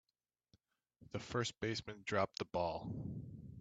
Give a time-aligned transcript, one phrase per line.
[1.11, 2.91] The first baseman dropped the ball.